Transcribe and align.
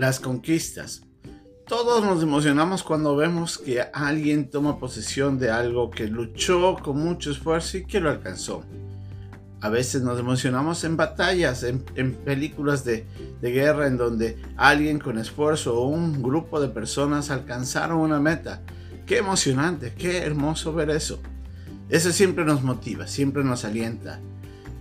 Las 0.00 0.18
conquistas. 0.18 1.02
Todos 1.66 2.02
nos 2.02 2.22
emocionamos 2.22 2.82
cuando 2.82 3.16
vemos 3.16 3.58
que 3.58 3.82
alguien 3.82 4.48
toma 4.48 4.78
posesión 4.78 5.38
de 5.38 5.50
algo 5.50 5.90
que 5.90 6.06
luchó 6.06 6.78
con 6.82 6.98
mucho 6.98 7.30
esfuerzo 7.30 7.76
y 7.76 7.84
que 7.84 8.00
lo 8.00 8.08
alcanzó. 8.08 8.64
A 9.60 9.68
veces 9.68 10.00
nos 10.00 10.18
emocionamos 10.18 10.84
en 10.84 10.96
batallas, 10.96 11.64
en, 11.64 11.82
películas 12.24 12.82
de, 12.82 13.04
guerra 13.42 13.88
en 13.88 13.98
donde 13.98 14.38
alguien 14.56 14.98
con 14.98 15.18
esfuerzo 15.18 15.78
o 15.78 15.88
un 15.88 16.22
grupo 16.22 16.62
de 16.62 16.68
personas 16.68 17.30
alcanzaron 17.30 17.98
una 17.98 18.20
meta. 18.20 18.62
Qué 19.04 19.18
emocionante, 19.18 19.92
qué 19.98 20.22
hermoso 20.22 20.72
ver 20.72 20.88
eso. 20.88 21.20
Eso 21.90 22.10
siempre 22.10 22.46
nos 22.46 22.62
motiva, 22.62 23.06
siempre 23.06 23.44
nos 23.44 23.66
alienta. 23.66 24.18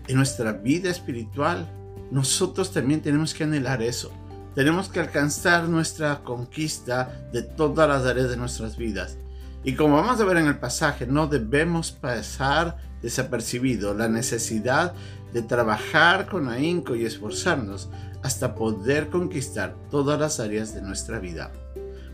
En 0.07 0.15
nuestra 0.15 0.53
vida 0.53 0.89
espiritual, 0.89 1.69
nosotros 2.09 2.71
también 2.71 3.01
tenemos 3.01 3.33
que 3.33 3.43
anhelar 3.43 3.81
eso. 3.81 4.13
Tenemos 4.55 4.89
que 4.89 4.99
alcanzar 4.99 5.69
nuestra 5.69 6.23
conquista 6.23 7.29
de 7.31 7.43
todas 7.43 7.87
las 7.87 8.05
áreas 8.05 8.29
de 8.29 8.37
nuestras 8.37 8.77
vidas. 8.77 9.17
Y 9.63 9.73
como 9.75 9.97
vamos 9.97 10.19
a 10.19 10.25
ver 10.25 10.37
en 10.37 10.47
el 10.47 10.57
pasaje, 10.57 11.05
no 11.05 11.27
debemos 11.27 11.91
pasar 11.91 12.77
desapercibido 13.01 13.93
la 13.93 14.07
necesidad 14.07 14.93
de 15.33 15.41
trabajar 15.41 16.27
con 16.27 16.49
ahínco 16.49 16.95
y 16.95 17.05
esforzarnos 17.05 17.89
hasta 18.23 18.55
poder 18.55 19.09
conquistar 19.09 19.75
todas 19.91 20.19
las 20.19 20.39
áreas 20.39 20.73
de 20.73 20.81
nuestra 20.81 21.19
vida. 21.19 21.51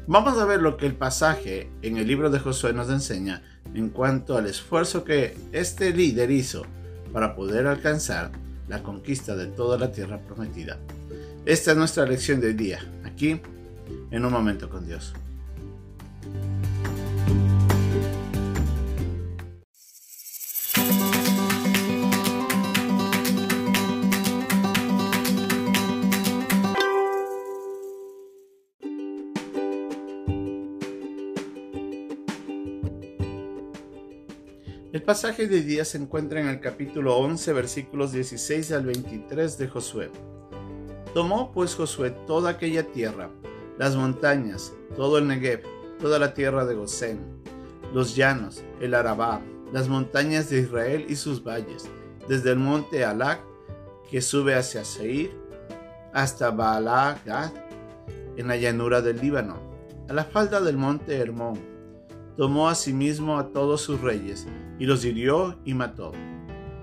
Vamos 0.07 0.37
a 0.37 0.45
ver 0.45 0.61
lo 0.61 0.77
que 0.77 0.85
el 0.85 0.95
pasaje 0.95 1.71
en 1.81 1.97
el 1.97 2.07
libro 2.07 2.29
de 2.29 2.39
Josué 2.39 2.73
nos 2.73 2.89
enseña 2.89 3.41
en 3.73 3.89
cuanto 3.89 4.37
al 4.37 4.45
esfuerzo 4.45 5.03
que 5.03 5.35
este 5.51 5.91
líder 5.91 6.29
hizo 6.29 6.63
para 7.11 7.35
poder 7.35 7.65
alcanzar 7.65 8.31
la 8.67 8.83
conquista 8.83 9.35
de 9.35 9.47
toda 9.47 9.77
la 9.79 9.91
tierra 9.91 10.19
prometida. 10.19 10.77
Esta 11.45 11.73
es 11.73 11.77
nuestra 11.77 12.07
lección 12.07 12.41
del 12.41 12.57
día, 12.57 12.79
aquí 13.03 13.39
en 14.09 14.25
un 14.25 14.33
momento 14.33 14.67
con 14.67 14.87
Dios. 14.87 15.13
El 34.91 35.03
pasaje 35.03 35.47
de 35.47 35.61
día 35.61 35.85
se 35.85 35.99
encuentra 35.99 36.41
en 36.41 36.47
el 36.47 36.59
capítulo 36.59 37.17
11, 37.17 37.53
versículos 37.53 38.13
16 38.13 38.71
al 38.71 38.85
23 38.87 39.59
de 39.59 39.67
Josué. 39.67 40.09
Tomó 41.15 41.53
pues 41.53 41.75
Josué 41.75 42.11
toda 42.27 42.49
aquella 42.49 42.91
tierra, 42.91 43.29
las 43.77 43.95
montañas, 43.95 44.73
todo 44.97 45.17
el 45.17 45.29
Negev, 45.29 45.63
toda 45.97 46.19
la 46.19 46.33
tierra 46.33 46.65
de 46.65 46.75
Gosén, 46.75 47.21
los 47.93 48.17
llanos, 48.17 48.65
el 48.81 48.93
Arabá, 48.93 49.39
las 49.71 49.87
montañas 49.87 50.49
de 50.49 50.59
Israel 50.59 51.05
y 51.07 51.15
sus 51.15 51.41
valles, 51.41 51.89
desde 52.27 52.51
el 52.51 52.59
monte 52.59 53.05
Alac, 53.05 53.39
que 54.11 54.21
sube 54.21 54.55
hacia 54.55 54.83
Seir, 54.83 55.31
hasta 56.13 56.51
Baalá 56.51 57.17
Gad, 57.25 57.53
en 58.35 58.49
la 58.49 58.57
llanura 58.57 59.01
del 59.01 59.21
Líbano, 59.21 59.55
a 60.09 60.13
la 60.13 60.25
falda 60.25 60.59
del 60.59 60.75
monte 60.75 61.17
Hermón 61.17 61.57
tomó 62.35 62.67
a 62.67 62.75
sí 62.75 62.91
mismo 62.91 63.39
a 63.39 63.53
todos 63.53 63.79
sus 63.79 64.01
reyes, 64.01 64.47
y 64.79 64.85
los 64.85 65.05
hirió 65.05 65.57
y 65.63 65.75
mató. 65.75 66.11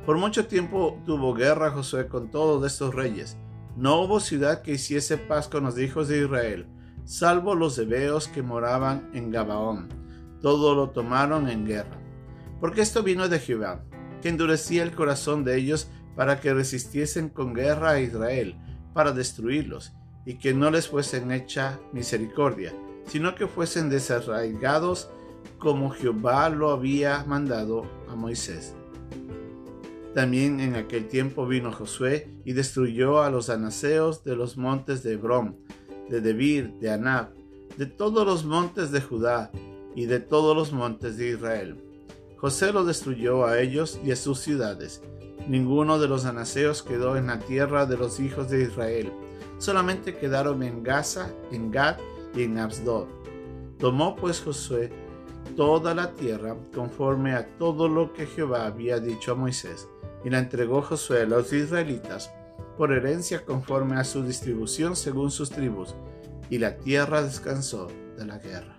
Por 0.07 0.17
mucho 0.17 0.47
tiempo 0.47 0.99
tuvo 1.05 1.35
guerra 1.35 1.71
Josué 1.71 2.09
con 2.09 2.31
todos 2.31 2.65
estos 2.65 2.95
reyes. 2.95 3.37
No 3.77 4.03
hubo 4.03 4.21
ciudad 4.21 4.63
que 4.63 4.73
hiciese 4.73 5.17
paz 5.17 5.49
con 5.49 5.65
los 5.65 5.79
hijos 5.79 6.09
de 6.09 6.23
Israel, 6.25 6.67
salvo 7.05 7.55
los 7.55 7.79
hebeos 7.79 8.29
que 8.29 8.43
moraban 8.43 9.11
en 9.15 9.31
Gabaón. 9.31 9.89
Todo 10.41 10.75
lo 10.75 10.91
tomaron 10.91 11.49
en 11.49 11.65
guerra. 11.65 11.99
Porque 12.61 12.83
esto 12.83 13.03
vino 13.03 13.29
de 13.29 13.39
Jehová, 13.39 13.83
que 14.21 14.29
endurecía 14.29 14.83
el 14.83 14.95
corazón 14.95 15.43
de 15.43 15.57
ellos 15.57 15.89
para 16.17 16.41
que 16.41 16.53
resistiesen 16.53 17.29
con 17.29 17.55
guerra 17.55 17.93
a 17.93 18.01
Israel, 18.01 18.57
para 18.93 19.13
destruirlos, 19.13 19.93
y 20.27 20.35
que 20.35 20.53
no 20.53 20.71
les 20.71 20.89
fuesen 20.89 21.33
hecha 21.33 21.81
misericordia, 21.93 22.75
sino 23.07 23.35
que 23.35 23.47
fuesen 23.47 23.89
desarraigados 23.89 25.11
como 25.59 25.91
Jehová 25.91 26.49
lo 26.51 26.71
había 26.71 27.25
mandado 27.25 27.85
a 28.09 28.15
Moisés. 28.15 28.75
También 30.15 30.61
en 30.61 30.75
aquel 30.75 31.09
tiempo 31.09 31.47
vino 31.47 31.73
Josué 31.73 32.29
y 32.45 32.53
destruyó 32.53 33.23
a 33.23 33.31
los 33.31 33.49
anaseos 33.49 34.25
de 34.25 34.37
los 34.37 34.59
montes 34.59 35.03
de 35.03 35.15
Hebrón, 35.15 35.57
de 36.11 36.21
Debir, 36.21 36.75
de 36.81 36.91
Anab, 36.91 37.31
de 37.79 37.87
todos 37.87 38.27
los 38.27 38.45
montes 38.45 38.91
de 38.91 39.01
Judá 39.01 39.51
y 39.95 40.05
de 40.05 40.21
todos 40.21 40.55
los 40.55 40.73
montes 40.73 41.17
de 41.17 41.31
Israel. 41.31 41.77
José 42.37 42.73
lo 42.73 42.85
destruyó 42.85 43.47
a 43.47 43.61
ellos 43.61 43.99
y 44.05 44.11
a 44.11 44.17
sus 44.17 44.41
ciudades. 44.41 45.03
Ninguno 45.49 45.99
de 45.99 46.09
los 46.09 46.27
anaseos 46.27 46.83
quedó 46.83 47.17
en 47.17 47.29
la 47.29 47.39
tierra 47.39 47.87
de 47.87 47.97
los 47.97 48.21
hijos 48.21 48.51
de 48.51 48.63
Israel. 48.63 49.13
Solamente 49.59 50.17
quedaron 50.17 50.63
en 50.63 50.83
Gaza, 50.83 51.33
en 51.51 51.71
Gad 51.71 51.97
y 52.35 52.43
en 52.43 52.59
Absdod. 52.59 53.07
Tomó 53.79 54.15
pues 54.15 54.41
Josué 54.41 54.93
toda 55.57 55.95
la 55.95 56.13
tierra 56.13 56.57
conforme 56.75 57.33
a 57.33 57.47
todo 57.59 57.89
lo 57.89 58.13
que 58.13 58.27
Jehová 58.27 58.67
había 58.67 58.99
dicho 58.99 59.33
a 59.33 59.37
Moisés, 59.37 59.89
y 60.25 60.31
la 60.31 60.39
entregó 60.39 60.83
Josué 60.83 61.23
a 61.23 61.27
los 61.27 61.53
israelitas 61.53 62.31
por 62.77 62.93
herencia 62.93 63.45
conforme 63.45 63.97
a 63.97 64.05
su 64.05 64.23
distribución 64.23 64.97
según 64.97 65.31
sus 65.31 65.51
tribus, 65.51 65.95
y 66.51 66.59
la 66.59 66.77
tierra 66.77 67.23
descansó 67.23 67.89
de 68.17 68.27
la 68.27 68.39
guerra. 68.39 68.77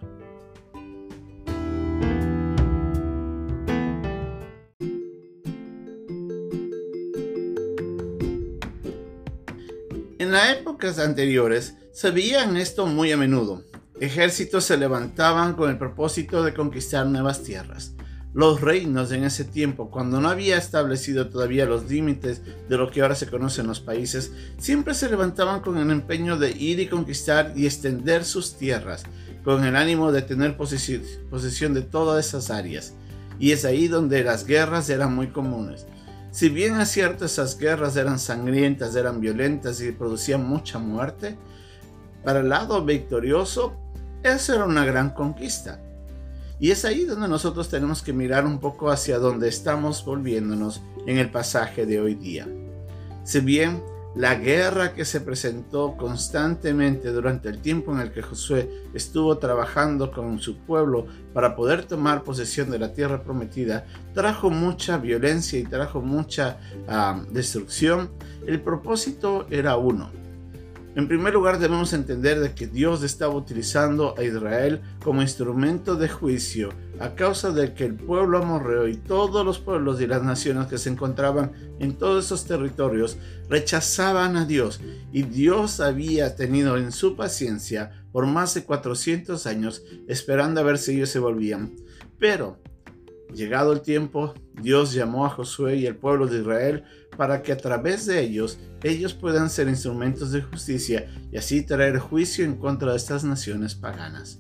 En 10.20 10.32
las 10.32 10.58
épocas 10.58 11.00
anteriores 11.00 11.76
se 11.92 12.12
veían 12.12 12.58
esto 12.58 12.86
muy 12.86 13.12
a 13.12 13.18
menudo 13.18 13.64
ejércitos 14.04 14.66
se 14.66 14.78
levantaban 14.78 15.54
con 15.54 15.70
el 15.70 15.78
propósito 15.78 16.44
de 16.44 16.54
conquistar 16.54 17.06
nuevas 17.06 17.44
tierras. 17.44 17.94
Los 18.34 18.62
reinos 18.62 19.12
en 19.12 19.24
ese 19.24 19.46
tiempo, 19.46 19.92
cuando 19.92 20.20
no 20.20 20.28
había 20.28 20.58
establecido 20.58 21.30
todavía 21.30 21.68
los 21.68 21.90
límites 21.90 22.42
de 22.68 22.78
lo 22.78 22.90
que 22.90 23.02
ahora 23.02 23.14
se 23.14 23.30
conocen 23.30 23.68
los 23.68 23.80
países, 23.80 24.32
siempre 24.58 24.96
se 24.96 25.08
levantaban 25.08 25.62
con 25.62 25.78
el 25.78 25.92
empeño 25.92 26.38
de 26.38 26.50
ir 26.50 26.80
y 26.80 26.88
conquistar 26.88 27.54
y 27.56 27.68
extender 27.68 28.26
sus 28.26 28.58
tierras, 28.58 29.04
con 29.44 29.64
el 29.64 29.76
ánimo 29.76 30.12
de 30.12 30.24
tener 30.24 30.58
posesión 30.58 31.74
de 31.76 31.82
todas 31.84 32.26
esas 32.26 32.50
áreas. 32.50 32.94
Y 33.38 33.52
es 33.52 33.66
ahí 33.66 33.88
donde 33.88 34.24
las 34.24 34.48
guerras 34.48 34.90
eran 34.90 35.14
muy 35.14 35.28
comunes. 35.28 35.86
Si 36.32 36.50
bien 36.50 36.82
es 36.82 36.90
cierto 36.90 37.26
esas 37.26 37.60
guerras 37.60 37.96
eran 37.98 38.18
sangrientas, 38.18 38.96
eran 38.96 39.22
violentas 39.22 39.80
y 39.82 39.92
producían 39.92 40.44
mucha 40.44 40.80
muerte, 40.80 41.38
para 42.24 42.40
el 42.40 42.50
lado 42.50 42.84
victorioso 42.84 43.76
esa 44.24 44.56
era 44.56 44.66
una 44.66 44.86
gran 44.86 45.12
conquista. 45.12 45.80
Y 46.64 46.72
es 46.72 46.86
ahí 46.86 47.04
donde 47.04 47.28
nosotros 47.28 47.68
tenemos 47.68 48.02
que 48.02 48.14
mirar 48.14 48.46
un 48.46 48.58
poco 48.58 48.90
hacia 48.90 49.20
donde 49.20 49.50
estamos 49.50 50.06
volviéndonos 50.06 50.82
en 51.06 51.18
el 51.18 51.30
pasaje 51.30 51.86
de 51.86 52.00
hoy 52.00 52.16
día. 52.16 52.48
Si 53.26 53.42
bien 53.42 53.84
la 54.16 54.36
guerra 54.36 54.94
que 54.94 55.04
se 55.04 55.20
presentó 55.20 55.98
constantemente 55.98 57.12
durante 57.12 57.50
el 57.50 57.60
tiempo 57.60 57.92
en 57.92 58.00
el 58.00 58.14
que 58.14 58.22
Josué 58.22 58.70
estuvo 58.94 59.38
trabajando 59.40 60.10
con 60.10 60.40
su 60.40 60.60
pueblo 60.60 61.06
para 61.34 61.58
poder 61.58 61.84
tomar 61.84 62.24
posesión 62.24 62.72
de 62.72 62.80
la 62.80 62.94
tierra 62.94 63.24
prometida, 63.24 63.86
trajo 64.14 64.50
mucha 64.50 64.98
violencia 64.98 65.60
y 65.60 65.66
trajo 65.66 66.00
mucha 66.00 66.60
ah, 66.88 67.22
destrucción, 67.30 68.10
el 68.48 68.62
propósito 68.62 69.48
era 69.50 69.76
uno, 69.76 70.12
en 70.96 71.08
primer 71.08 71.34
lugar 71.34 71.58
debemos 71.58 71.92
entender 71.94 72.40
de 72.40 72.54
que 72.54 72.68
Dios 72.68 73.02
estaba 73.02 73.34
utilizando 73.34 74.16
a 74.18 74.24
Israel 74.24 74.82
como 75.04 75.22
instrumento 75.22 75.96
de 75.96 76.08
juicio 76.08 76.70
a 77.00 77.16
causa 77.16 77.52
de 77.52 77.74
que 77.74 77.86
el 77.86 77.96
pueblo 77.96 78.38
amorreo 78.38 78.88
y 78.88 78.98
todos 78.98 79.44
los 79.44 79.60
pueblos 79.60 80.00
y 80.00 80.08
las 80.08 80.22
naciones 80.22 80.68
que 80.68 80.78
se 80.78 80.90
encontraban 80.90 81.52
en 81.80 81.94
todos 81.94 82.26
esos 82.26 82.46
territorios 82.46 83.18
rechazaban 83.50 84.38
a 84.38 84.46
Dios 84.46 84.82
y 85.12 85.24
Dios 85.24 85.80
había 85.80 86.36
tenido 86.36 86.78
en 86.78 86.92
su 86.92 87.16
paciencia 87.16 88.06
por 88.12 88.28
más 88.28 88.54
de 88.54 88.64
400 88.64 89.48
años 89.48 89.84
esperando 90.08 90.62
a 90.62 90.64
ver 90.64 90.78
si 90.78 90.96
ellos 90.96 91.10
se 91.10 91.20
volvían. 91.20 91.76
Pero 92.20 92.60
Llegado 93.34 93.74
el 93.74 93.82
tiempo, 93.82 94.34
Dios 94.62 94.94
llamó 94.94 95.26
a 95.26 95.30
Josué 95.30 95.78
y 95.78 95.88
al 95.88 95.96
pueblo 95.96 96.28
de 96.28 96.40
Israel 96.40 96.84
para 97.18 97.42
que 97.42 97.52
a 97.52 97.58
través 97.58 98.06
de 98.06 98.22
ellos 98.22 98.60
ellos 98.84 99.14
puedan 99.14 99.50
ser 99.50 99.68
instrumentos 99.68 100.32
de 100.32 100.42
justicia 100.42 101.10
y 101.32 101.38
así 101.38 101.64
traer 101.64 101.98
juicio 101.98 102.46
en 102.46 102.56
contra 102.58 102.92
de 102.92 102.98
estas 102.98 103.24
naciones 103.24 103.74
paganas. 103.74 104.40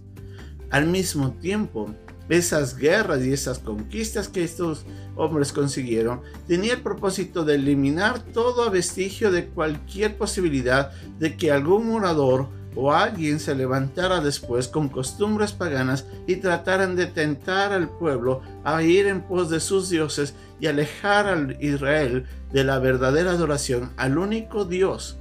Al 0.69 0.87
mismo 0.87 1.33
tiempo, 1.33 1.93
esas 2.29 2.77
guerras 2.77 3.23
y 3.23 3.33
esas 3.33 3.59
conquistas 3.59 4.27
que 4.27 4.43
estos 4.43 4.85
hombres 5.15 5.51
consiguieron 5.51 6.21
tenían 6.47 6.77
el 6.77 6.83
propósito 6.83 7.43
de 7.43 7.55
eliminar 7.55 8.19
todo 8.19 8.69
vestigio 8.71 9.31
de 9.31 9.47
cualquier 9.47 10.17
posibilidad 10.17 10.91
de 11.19 11.35
que 11.35 11.51
algún 11.51 11.87
morador 11.87 12.49
o 12.75 12.93
alguien 12.93 13.39
se 13.39 13.55
levantara 13.55 14.21
después 14.21 14.67
con 14.67 14.89
costumbres 14.89 15.51
paganas 15.51 16.05
y 16.27 16.37
trataran 16.37 16.95
de 16.95 17.05
tentar 17.07 17.71
al 17.71 17.89
pueblo 17.89 18.41
a 18.63 18.81
ir 18.83 19.07
en 19.07 19.21
pos 19.21 19.49
de 19.49 19.59
sus 19.59 19.89
dioses 19.89 20.33
y 20.59 20.67
alejar 20.67 21.27
al 21.27 21.57
Israel 21.63 22.25
de 22.51 22.63
la 22.63 22.79
verdadera 22.79 23.31
adoración 23.31 23.91
al 23.97 24.17
único 24.17 24.65
Dios, 24.65 25.17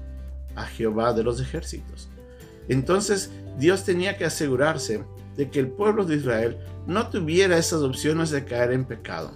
a 0.55 0.65
Jehová 0.65 1.13
de 1.13 1.25
los 1.25 1.41
ejércitos. 1.41 2.09
Entonces 2.69 3.31
Dios 3.59 3.85
tenía 3.85 4.17
que 4.17 4.25
asegurarse 4.25 5.05
de 5.37 5.51
que 5.51 5.61
el 5.61 5.69
pueblo 5.69 6.05
de 6.05 6.17
Israel 6.17 6.59
no 6.87 7.09
tuviera 7.09 7.59
esas 7.59 7.81
opciones 7.81 8.31
de 8.31 8.45
caer 8.45 8.73
en 8.73 8.85
pecado. 8.85 9.33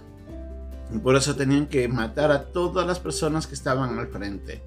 Y 0.93 0.99
por 0.99 1.15
eso 1.15 1.35
tenían 1.35 1.67
que 1.67 1.87
matar 1.87 2.31
a 2.31 2.45
todas 2.45 2.87
las 2.87 2.99
personas 2.99 3.47
que 3.47 3.55
estaban 3.55 3.97
al 3.99 4.07
frente. 4.07 4.61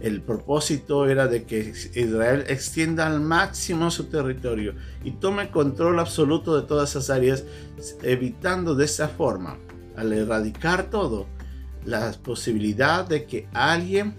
El 0.00 0.22
propósito 0.22 1.08
era 1.08 1.26
de 1.26 1.44
que 1.44 1.72
Israel 1.94 2.44
extienda 2.48 3.06
al 3.06 3.20
máximo 3.20 3.90
su 3.90 4.04
territorio 4.04 4.74
y 5.02 5.12
tome 5.12 5.50
control 5.50 5.98
absoluto 5.98 6.60
de 6.60 6.66
todas 6.66 6.90
esas 6.90 7.10
áreas, 7.10 7.44
evitando 8.02 8.76
de 8.76 8.84
esa 8.84 9.08
forma, 9.08 9.58
al 9.96 10.12
erradicar 10.12 10.88
todo, 10.90 11.26
la 11.84 12.12
posibilidad 12.22 13.06
de 13.08 13.24
que 13.24 13.48
alguien 13.52 14.14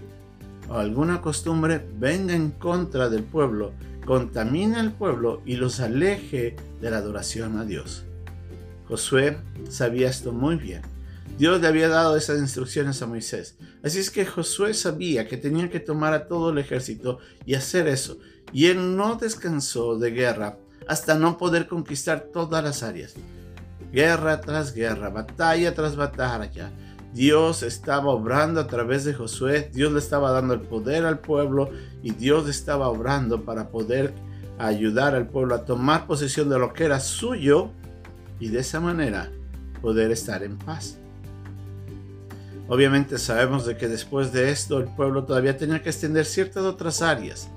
o 0.68 0.74
alguna 0.74 1.22
costumbre 1.22 1.84
venga 1.98 2.34
en 2.34 2.50
contra 2.50 3.08
del 3.08 3.22
pueblo, 3.22 3.72
contamine 4.04 4.76
al 4.76 4.92
pueblo 4.92 5.40
y 5.46 5.56
los 5.56 5.80
aleje 5.80 6.56
de 6.80 6.90
la 6.90 6.98
adoración 6.98 7.58
a 7.58 7.64
Dios. 7.64 8.04
Josué 8.86 9.38
sabía 9.68 10.10
esto 10.10 10.32
muy 10.32 10.56
bien 10.56 10.82
Dios 11.38 11.60
le 11.60 11.68
había 11.68 11.88
dado 11.88 12.16
esas 12.16 12.38
instrucciones 12.38 13.00
a 13.02 13.06
Moisés. 13.06 13.56
Así 13.82 13.98
es 13.98 14.10
que 14.10 14.26
Josué 14.26 14.74
sabía 14.74 15.26
que 15.26 15.36
tenía 15.36 15.70
que 15.70 15.80
tomar 15.80 16.12
a 16.12 16.26
todo 16.26 16.50
el 16.50 16.58
ejército 16.58 17.18
y 17.46 17.54
hacer 17.54 17.88
eso. 17.88 18.18
Y 18.52 18.66
él 18.66 18.96
no 18.96 19.16
descansó 19.16 19.98
de 19.98 20.10
guerra 20.10 20.58
hasta 20.86 21.14
no 21.14 21.38
poder 21.38 21.66
conquistar 21.66 22.28
todas 22.32 22.62
las 22.62 22.82
áreas. 22.82 23.14
Guerra 23.92 24.40
tras 24.40 24.74
guerra, 24.74 25.08
batalla 25.08 25.74
tras 25.74 25.96
batalla. 25.96 26.70
Dios 27.12 27.62
estaba 27.62 28.12
obrando 28.12 28.60
a 28.60 28.66
través 28.66 29.04
de 29.04 29.14
Josué, 29.14 29.70
Dios 29.72 29.92
le 29.92 29.98
estaba 29.98 30.30
dando 30.30 30.54
el 30.54 30.60
poder 30.60 31.04
al 31.04 31.18
pueblo 31.18 31.70
y 32.02 32.12
Dios 32.12 32.48
estaba 32.48 32.88
obrando 32.88 33.44
para 33.44 33.68
poder 33.70 34.12
ayudar 34.58 35.14
al 35.14 35.26
pueblo 35.26 35.54
a 35.54 35.64
tomar 35.64 36.06
posesión 36.06 36.48
de 36.48 36.58
lo 36.58 36.72
que 36.72 36.84
era 36.84 37.00
suyo 37.00 37.70
y 38.38 38.48
de 38.48 38.60
esa 38.60 38.78
manera 38.78 39.30
poder 39.82 40.12
estar 40.12 40.44
en 40.44 40.56
paz. 40.58 40.98
Obviamente 42.70 43.18
sabemos 43.18 43.66
de 43.66 43.76
que 43.76 43.88
después 43.88 44.32
de 44.32 44.50
esto 44.52 44.78
el 44.78 44.84
pueblo 44.84 45.24
todavía 45.24 45.56
tenía 45.56 45.82
que 45.82 45.88
extender 45.88 46.24
ciertas 46.24 46.62
otras 46.62 47.02
áreas, 47.02 47.48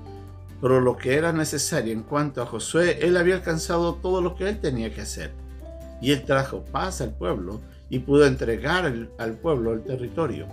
pero 0.60 0.80
lo 0.80 0.96
que 0.96 1.14
era 1.14 1.32
necesario 1.32 1.92
en 1.92 2.02
cuanto 2.02 2.42
a 2.42 2.46
Josué, 2.46 2.98
él 3.00 3.16
había 3.16 3.36
alcanzado 3.36 3.94
todo 3.94 4.20
lo 4.20 4.34
que 4.34 4.48
él 4.48 4.58
tenía 4.58 4.92
que 4.92 5.02
hacer. 5.02 5.32
Y 6.02 6.10
él 6.10 6.24
trajo 6.24 6.64
paz 6.64 7.00
al 7.00 7.14
pueblo 7.14 7.60
y 7.88 8.00
pudo 8.00 8.26
entregar 8.26 8.92
al 9.18 9.34
pueblo 9.34 9.74
el 9.74 9.84
territorio. 9.84 10.48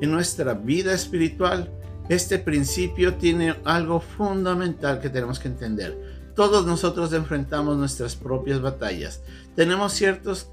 En 0.00 0.12
nuestra 0.12 0.54
vida 0.54 0.94
espiritual, 0.94 1.72
este 2.08 2.38
principio 2.38 3.14
tiene 3.14 3.56
algo 3.64 3.98
fundamental 3.98 5.00
que 5.00 5.10
tenemos 5.10 5.40
que 5.40 5.48
entender. 5.48 5.98
Todos 6.36 6.66
nosotros 6.66 7.12
enfrentamos 7.12 7.76
nuestras 7.76 8.14
propias 8.14 8.60
batallas. 8.60 9.22
Tenemos 9.56 9.92
ciertos 9.92 10.50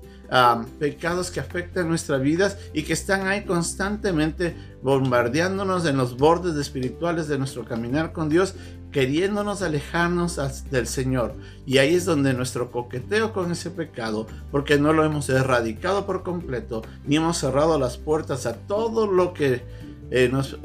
pecados 0.80 1.32
que 1.32 1.40
afectan 1.40 1.88
nuestras 1.88 2.22
vidas 2.22 2.58
y 2.74 2.84
que 2.84 2.94
están 2.94 3.28
ahí 3.28 3.46
constantemente 3.46 4.56
bombardeándonos 4.82 5.86
en 5.86 5.98
los 5.98 6.18
bordes 6.18 6.56
espirituales 6.56 7.28
de 7.28 7.38
nuestro 7.38 7.66
caminar 7.66 8.12
con 8.14 8.30
Dios, 8.30 8.56
queriéndonos 8.92 9.62
alejarnos 9.62 10.40
del 10.70 10.88
Señor. 10.88 11.34
Y 11.66 11.78
ahí 11.78 11.96
es 11.96 12.06
donde 12.06 12.34
nuestro 12.34 12.72
coqueteo 12.72 13.34
con 13.34 13.52
ese 13.52 13.72
pecado, 13.72 14.28
porque 14.52 14.78
no 14.78 14.94
lo 14.94 15.04
hemos 15.04 15.30
erradicado 15.30 16.06
por 16.06 16.24
completo, 16.24 16.82
ni 17.06 17.18
hemos 17.18 17.38
cerrado 17.38 17.80
las 17.80 17.98
puertas 17.98 18.46
a 18.46 18.56
todo 18.56 19.08
lo 19.08 19.34
que 19.34 19.64
eh, 20.10 20.30
nos, 20.32 20.58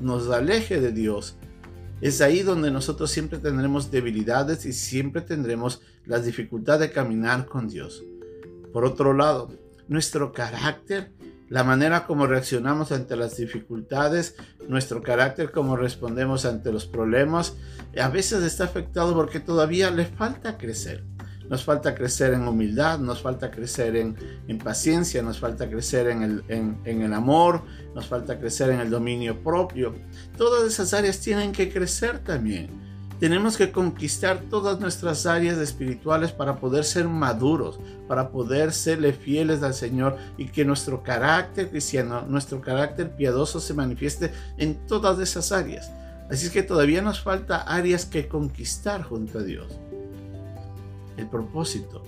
nos 0.00 0.30
aleje 0.30 0.80
de 0.80 0.92
Dios, 0.92 1.36
es 2.02 2.20
ahí 2.20 2.42
donde 2.42 2.72
nosotros 2.72 3.12
siempre 3.12 3.38
tendremos 3.38 3.92
debilidades 3.92 4.66
y 4.66 4.72
siempre 4.72 5.22
tendremos 5.22 5.80
la 6.04 6.18
dificultad 6.18 6.80
de 6.80 6.90
caminar 6.90 7.46
con 7.46 7.68
Dios. 7.68 8.02
Por 8.72 8.84
otro 8.84 9.12
lado, 9.12 9.50
nuestro 9.88 10.32
carácter, 10.32 11.12
la 11.48 11.64
manera 11.64 12.06
como 12.06 12.26
reaccionamos 12.26 12.92
ante 12.92 13.14
las 13.14 13.36
dificultades, 13.36 14.36
nuestro 14.68 15.02
carácter 15.02 15.50
como 15.50 15.76
respondemos 15.76 16.46
ante 16.46 16.72
los 16.72 16.86
problemas, 16.86 17.56
a 18.00 18.08
veces 18.08 18.42
está 18.42 18.64
afectado 18.64 19.14
porque 19.14 19.40
todavía 19.40 19.90
le 19.90 20.06
falta 20.06 20.56
crecer. 20.56 21.04
Nos 21.50 21.64
falta 21.64 21.94
crecer 21.94 22.32
en 22.32 22.48
humildad, 22.48 22.98
nos 22.98 23.20
falta 23.20 23.50
crecer 23.50 23.96
en, 23.96 24.58
paciencia, 24.58 25.22
nos 25.22 25.38
falta 25.38 25.68
crecer 25.68 26.06
en 26.08 27.02
el 27.02 27.12
amor, 27.12 27.62
nos 27.94 28.06
falta 28.06 28.38
crecer 28.38 28.70
en 28.70 28.80
el 28.80 28.88
dominio 28.88 29.42
propio. 29.42 29.94
Todas 30.38 30.64
esas 30.64 30.94
áreas 30.94 31.20
tienen 31.20 31.52
que 31.52 31.70
crecer 31.70 32.20
también. 32.20 32.91
Tenemos 33.22 33.56
que 33.56 33.70
conquistar 33.70 34.40
todas 34.50 34.80
nuestras 34.80 35.26
áreas 35.26 35.56
espirituales 35.58 36.32
para 36.32 36.56
poder 36.56 36.82
ser 36.82 37.06
maduros, 37.06 37.78
para 38.08 38.30
poder 38.30 38.72
serle 38.72 39.12
fieles 39.12 39.62
al 39.62 39.74
Señor 39.74 40.16
y 40.36 40.46
que 40.46 40.64
nuestro 40.64 41.04
carácter 41.04 41.70
cristiano, 41.70 42.22
nuestro 42.22 42.60
carácter 42.60 43.12
piadoso 43.14 43.60
se 43.60 43.74
manifieste 43.74 44.32
en 44.58 44.74
todas 44.88 45.20
esas 45.20 45.52
áreas. 45.52 45.92
Así 46.32 46.46
es 46.46 46.52
que 46.52 46.64
todavía 46.64 47.00
nos 47.00 47.20
falta 47.20 47.62
áreas 47.62 48.06
que 48.06 48.26
conquistar 48.26 49.04
junto 49.04 49.38
a 49.38 49.42
Dios. 49.44 49.68
El 51.16 51.28
propósito. 51.28 52.02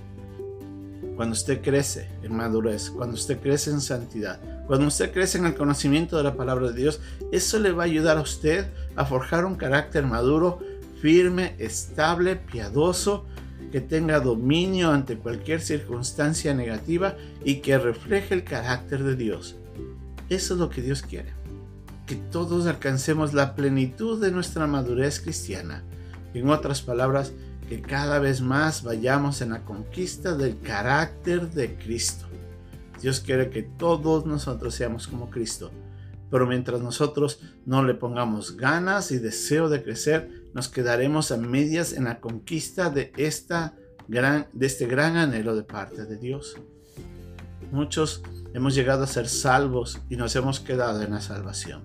Cuando 1.15 1.35
usted 1.35 1.63
crece 1.63 2.09
en 2.25 2.35
madurez, 2.35 2.91
cuando 2.91 3.15
usted 3.15 3.39
crece 3.39 3.71
en 3.71 3.81
santidad, 3.81 4.41
cuando 4.67 4.89
usted 4.89 5.13
crece 5.13 5.39
en 5.39 5.47
el 5.47 5.55
conocimiento 5.55 6.17
de 6.17 6.25
la 6.25 6.35
palabra 6.35 6.69
de 6.69 6.73
Dios, 6.73 6.99
eso 7.31 7.61
le 7.61 7.71
va 7.71 7.85
a 7.85 7.87
ayudar 7.87 8.17
a 8.17 8.23
usted 8.23 8.67
a 8.97 9.05
forjar 9.05 9.45
un 9.45 9.55
carácter 9.55 10.05
maduro 10.07 10.59
firme, 11.05 11.55
estable, 11.59 12.35
piadoso, 12.35 13.27
que 13.71 13.83
tenga 13.83 14.21
dominio 14.21 14.91
ante 14.91 15.19
cualquier 15.19 15.61
circunstancia 15.61 16.55
negativa 16.55 17.15
y 17.45 17.57
que 17.57 17.77
refleje 17.77 18.33
el 18.33 18.43
carácter 18.43 19.05
de 19.05 19.15
Dios. 19.15 19.55
Eso 20.31 20.55
es 20.55 20.61
lo 20.61 20.71
que 20.71 20.81
Dios 20.81 21.03
quiere. 21.03 21.35
Que 22.07 22.15
todos 22.15 22.67
alcancemos 22.67 23.35
la 23.35 23.55
plenitud 23.55 24.19
de 24.19 24.31
nuestra 24.31 24.67
madurez 24.67 25.21
cristiana. 25.21 25.85
En 26.33 26.49
otras 26.49 26.81
palabras, 26.81 27.35
que 27.69 27.83
cada 27.83 28.19
vez 28.19 28.41
más 28.41 28.83
vayamos 28.83 29.43
en 29.43 29.51
la 29.51 29.63
conquista 29.63 30.35
del 30.35 30.59
carácter 30.59 31.51
de 31.51 31.75
Cristo. 31.75 32.25
Dios 33.03 33.21
quiere 33.21 33.51
que 33.51 33.63
todos 33.63 34.25
nosotros 34.25 34.75
seamos 34.75 35.07
como 35.07 35.29
Cristo. 35.29 35.71
Pero 36.31 36.47
mientras 36.47 36.81
nosotros 36.81 37.41
no 37.67 37.85
le 37.85 37.95
pongamos 37.95 38.57
ganas 38.57 39.13
y 39.13 39.19
deseo 39.19 39.69
de 39.69 39.83
crecer, 39.83 40.31
nos 40.55 40.69
quedaremos 40.69 41.31
a 41.33 41.37
medias 41.37 41.93
en 41.93 42.05
la 42.05 42.21
conquista 42.21 42.91
de, 42.91 43.13
esta 43.17 43.75
gran, 44.09 44.49
de 44.53 44.67
este 44.67 44.87
gran 44.87 45.17
anhelo 45.17 45.55
de 45.55 45.63
parte 45.63 46.05
de 46.05 46.17
Dios. 46.17 46.57
Muchos 47.71 48.23
hemos 48.55 48.75
llegado 48.75 49.05
a 49.05 49.09
ser 49.09 49.29
salvos 49.29 50.01
y 50.09 50.17
nos 50.17 50.35
hemos 50.37 50.61
quedado 50.61 51.03
en 51.03 51.13
la 51.13 51.21
salvación. 51.21 51.83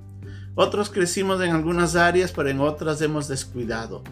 Otros 0.55 0.89
crecimos 0.89 1.41
en 1.41 1.51
algunas 1.51 1.95
áreas, 1.95 2.31
pero 2.31 2.49
en 2.49 2.59
otras 2.59 3.01
hemos 3.01 3.27
descuidado. 3.27 4.03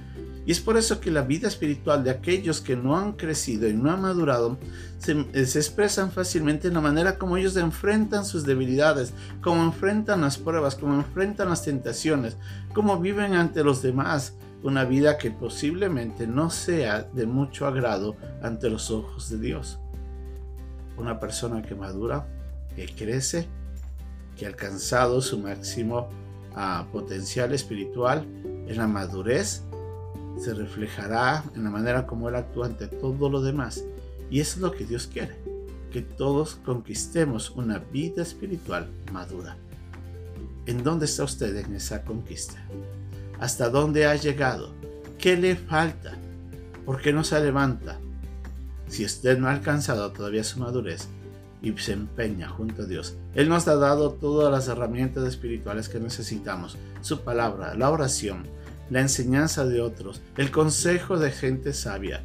Y 0.47 0.51
es 0.51 0.61
por 0.61 0.77
eso 0.77 1.01
que 1.01 1.11
la 1.11 1.23
vida 1.23 1.49
espiritual 1.49 2.05
de 2.05 2.09
aquellos 2.09 2.61
que 2.61 2.77
no 2.77 2.97
han 2.97 3.11
crecido 3.11 3.67
y 3.67 3.73
no 3.73 3.91
han 3.91 4.01
madurado 4.01 4.57
se, 4.97 5.45
se, 5.45 5.59
expresan 5.59 6.09
fácilmente 6.09 6.69
en 6.69 6.75
la 6.75 6.79
manera 6.79 7.17
como 7.17 7.35
ellos 7.35 7.57
enfrentan 7.57 8.23
sus 8.23 8.45
debilidades, 8.45 9.11
cómo 9.41 9.61
enfrentan 9.61 10.21
las 10.21 10.37
pruebas, 10.37 10.75
cómo 10.75 10.93
enfrentan 10.93 11.49
las 11.49 11.65
tentaciones, 11.65 12.37
cómo 12.73 12.97
viven 12.97 13.33
ante 13.33 13.61
los 13.61 13.81
demás, 13.81 14.35
una 14.63 14.85
vida 14.85 15.17
que 15.17 15.31
posiblemente 15.31 16.27
no 16.27 16.49
sea 16.49 17.01
de 17.01 17.25
mucho 17.25 17.67
agrado 17.67 18.15
ante 18.41 18.69
los 18.69 18.89
ojos 18.89 19.29
de 19.29 19.39
Dios. 19.39 19.79
Una 20.97 21.19
persona 21.19 21.61
que 21.61 21.75
madura, 21.75 22.25
que 22.73 22.85
crece, 22.85 23.49
que 24.37 24.45
ha 24.45 24.47
alcanzado 24.47 25.19
su 25.19 25.39
máximo 25.39 26.07
ah, 26.55 26.87
potencial 26.93 27.53
espiritual 27.53 28.25
en 28.45 28.77
la 28.77 28.87
madurez, 28.87 29.63
se 30.37 30.53
reflejará 30.53 31.43
en 31.55 31.63
la 31.63 31.69
manera 31.69 32.05
como 32.05 32.29
él 32.29 32.35
actúa 32.35 32.67
ante 32.67 32.87
todo 32.87 33.29
lo 33.29 33.41
demás. 33.41 33.83
Y 34.29 34.39
eso 34.39 34.55
es 34.55 34.61
lo 34.61 34.71
que 34.71 34.85
Dios 34.85 35.07
quiere, 35.07 35.35
que 35.91 36.01
todos 36.01 36.55
conquistemos 36.65 37.51
una 37.51 37.79
vida 37.79 38.21
espiritual 38.21 38.89
madura. 39.11 39.57
¿En 40.65 40.83
dónde 40.83 41.05
está 41.05 41.23
usted 41.23 41.55
en 41.55 41.75
esa 41.75 42.03
conquista? 42.03 42.61
hasta 43.39 43.69
dónde 43.69 44.05
ha 44.05 44.15
llegado, 44.15 44.71
qué 45.17 45.37
le 45.37 45.55
falta, 45.55 46.13
por 46.85 47.01
qué 47.01 47.13
no 47.13 47.23
se 47.23 47.39
levanta. 47.39 47.99
Si 48.87 49.03
usted 49.03 49.37
no 49.37 49.47
ha 49.47 49.51
alcanzado 49.51 50.11
todavía 50.11 50.43
su 50.43 50.59
madurez 50.59 51.07
y 51.61 51.71
se 51.77 51.93
empeña 51.93 52.49
junto 52.49 52.83
a 52.83 52.85
Dios, 52.85 53.15
Él 53.33 53.49
nos 53.49 53.67
ha 53.67 53.75
dado 53.75 54.13
todas 54.13 54.51
las 54.51 54.67
herramientas 54.67 55.25
espirituales 55.25 55.89
que 55.89 55.99
necesitamos, 55.99 56.77
su 57.01 57.21
palabra, 57.21 57.75
la 57.75 57.89
oración, 57.89 58.47
la 58.89 59.01
enseñanza 59.01 59.65
de 59.65 59.81
otros, 59.81 60.21
el 60.37 60.51
consejo 60.51 61.17
de 61.17 61.31
gente 61.31 61.73
sabia, 61.73 62.23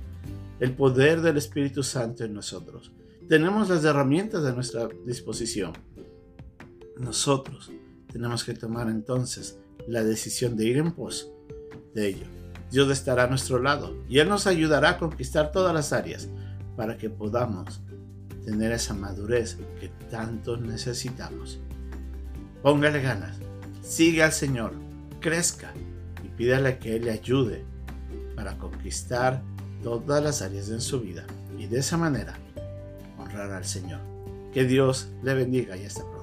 el 0.61 0.75
poder 0.75 1.21
del 1.21 1.37
Espíritu 1.37 1.83
Santo 1.83 2.25
en 2.25 2.35
nosotros. 2.35 2.92
Tenemos 3.28 3.69
las 3.69 3.85
herramientas 3.85 4.45
a 4.45 4.52
nuestra 4.52 4.88
disposición. 5.07 5.73
Nosotros 6.99 7.73
tenemos 8.12 8.45
que 8.45 8.54
tomar 8.54 8.88
entonces 8.88 9.59
la 9.88 10.04
decisión 10.04 10.57
de 10.57 10.66
ir 10.66 10.78
en 10.78 10.92
pos 10.92 11.31
de 11.95 12.09
ello. 12.09 12.26
Dios 12.71 12.90
estará 12.90 13.25
a 13.25 13.28
nuestro 13.28 13.59
lado 13.59 13.97
y 14.09 14.19
Él 14.19 14.28
nos 14.28 14.47
ayudará 14.47 14.90
a 14.90 14.99
conquistar 14.99 15.52
todas 15.52 15.75
las 15.75 15.92
áreas 15.92 16.28
para 16.76 16.97
que 16.97 17.11
podamos 17.11 17.81
tener 18.45 18.73
esa 18.73 18.95
madurez 18.95 19.59
que 19.81 19.88
tanto 20.11 20.57
necesitamos. 20.57 21.61
Póngale 22.62 23.02
ganas, 23.02 23.37
siga 23.83 24.26
al 24.26 24.33
Señor, 24.33 24.73
crezca 25.21 25.73
pídale 26.36 26.78
que 26.78 26.96
Él 26.96 27.04
le 27.04 27.12
ayude 27.12 27.64
para 28.34 28.58
conquistar 28.58 29.42
todas 29.82 30.22
las 30.22 30.42
áreas 30.42 30.68
de 30.68 30.80
su 30.80 31.00
vida 31.00 31.24
y 31.58 31.66
de 31.66 31.78
esa 31.78 31.96
manera 31.96 32.34
honrar 33.18 33.50
al 33.52 33.64
Señor. 33.64 34.00
Que 34.52 34.64
Dios 34.64 35.08
le 35.22 35.34
bendiga 35.34 35.76
y 35.76 35.84
hasta 35.84 36.02
pronto. 36.02 36.22